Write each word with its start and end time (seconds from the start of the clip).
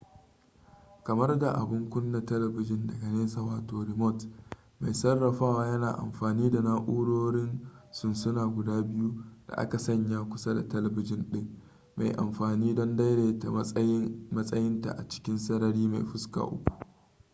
kamar 1.05 1.39
da 1.39 1.51
abun 1.53 1.89
kuna 1.89 2.21
talabijin 2.21 2.87
daga 2.87 3.07
nesa 3.07 3.41
wato 3.41 3.83
remote 3.83 4.27
mai 4.79 4.93
sarrafawa 4.93 5.67
yana 5.67 5.93
amfani 5.97 6.51
da 6.51 6.61
na'urorin 6.61 7.59
sunsuna 7.91 8.47
guda 8.47 8.81
biyu 8.81 9.23
da 9.47 9.55
aka 9.57 9.77
sanya 9.79 10.29
kusa 10.29 10.53
da 10.53 10.67
talabijin 10.67 11.29
ɗin 11.31 11.59
mai 11.95 12.11
amfani 12.17 12.75
don 12.75 12.95
daidaita 12.95 13.51
matsayinta 14.31 14.91
a 14.97 15.07
cikin 15.07 15.37
sarari 15.37 15.87
mai 15.87 16.03
fuska 16.03 16.43
uku 16.45 16.63